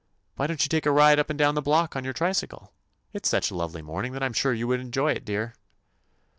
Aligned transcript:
Why 0.35 0.47
don't 0.47 0.63
you 0.65 0.67
take 0.67 0.87
a 0.87 0.91
ride 0.91 1.19
up 1.19 1.29
and 1.29 1.37
down 1.37 1.53
the 1.53 1.61
block 1.61 1.95
on 1.95 2.03
your 2.03 2.11
tricycle? 2.13 2.73
It 3.13 3.23
is 3.27 3.29
such 3.29 3.51
a 3.51 3.55
lovely 3.55 3.83
morning 3.83 4.13
that 4.13 4.23
I 4.23 4.25
am 4.25 4.33
sure 4.33 4.51
you 4.51 4.67
would 4.67 4.79
enjoy 4.79 5.11
it, 5.11 5.25
dear. 5.25 5.53